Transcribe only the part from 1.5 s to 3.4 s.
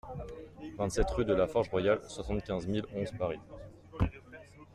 Royale, soixante-quinze mille onze Paris